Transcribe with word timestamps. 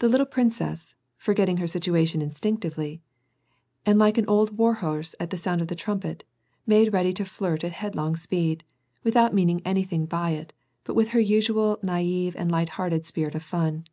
The 0.00 0.08
little 0.08 0.26
princess 0.26 0.96
(forgetting 1.16 1.58
her 1.58 1.68
situation 1.68 2.20
instinctively), 2.20 3.02
and 3.86 4.00
like 4.00 4.18
an 4.18 4.26
old 4.26 4.58
war 4.58 4.74
horse 4.74 5.14
at 5.20 5.30
the 5.30 5.36
sound 5.38 5.60
of 5.60 5.68
the 5.68 5.76
trumpet, 5.76 6.24
made 6.66 6.92
ready 6.92 7.12
to 7.12 7.24
flirt 7.24 7.62
at 7.62 7.70
headlong 7.70 8.16
speed, 8.16 8.64
without 9.04 9.32
meaning 9.32 9.62
anything 9.64 10.06
by 10.06 10.30
it, 10.32 10.52
but 10.82 10.94
with 10.94 11.10
her 11.10 11.20
usual 11.20 11.78
naive 11.84 12.34
and 12.36 12.50
light 12.50 12.70
hearted 12.70 13.06
spirit 13.06 13.36
of 13.36 13.44
fun. 13.44 13.84